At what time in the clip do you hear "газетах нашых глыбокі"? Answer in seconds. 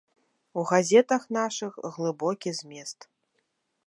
0.69-2.49